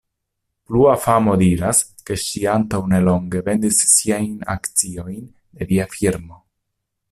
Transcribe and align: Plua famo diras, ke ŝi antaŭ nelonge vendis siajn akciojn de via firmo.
Plua 0.69 0.93
famo 1.01 1.35
diras, 1.41 1.81
ke 2.07 2.17
ŝi 2.23 2.41
antaŭ 2.55 2.81
nelonge 2.95 3.43
vendis 3.51 3.83
siajn 3.93 4.33
akciojn 4.57 5.23
de 5.61 5.71
via 5.75 5.89
firmo. 5.97 6.43